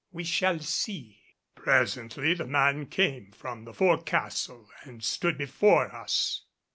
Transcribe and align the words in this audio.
We 0.11 0.23
shall 0.23 0.57
see." 0.57 1.21
Presently 1.53 2.33
the 2.33 2.47
man 2.47 2.87
came 2.87 3.31
from 3.33 3.65
the 3.65 3.73
fore 3.75 4.01
castle 4.01 4.67
and 4.83 5.03
stood 5.03 5.37
before 5.37 5.93
us. 5.93 6.43